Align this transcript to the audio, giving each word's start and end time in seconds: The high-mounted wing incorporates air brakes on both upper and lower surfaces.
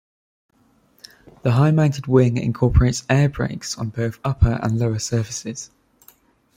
The 1.43 1.51
high-mounted 1.51 2.07
wing 2.07 2.37
incorporates 2.37 3.05
air 3.07 3.29
brakes 3.29 3.77
on 3.77 3.89
both 3.89 4.17
upper 4.25 4.53
and 4.63 4.79
lower 4.79 4.97
surfaces. 4.97 5.69